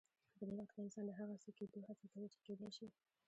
[0.37, 2.87] په دې وخت کې انسان د هغه څه کېدو هڅه کوي چې کېدای شي.